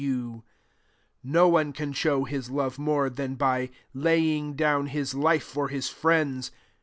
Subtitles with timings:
[0.01, 0.43] 13 u
[1.23, 5.89] No one can show his love more, than by laying down his life for his
[5.89, 6.49] friends.